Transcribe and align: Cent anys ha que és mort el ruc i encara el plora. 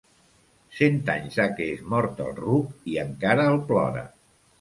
Cent 0.77 0.95
anys 1.15 1.35
ha 1.43 1.45
que 1.59 1.67
és 1.73 1.83
mort 1.95 2.23
el 2.29 2.31
ruc 2.39 2.89
i 2.93 2.97
encara 3.03 3.45
el 3.53 3.61
plora. 3.69 4.03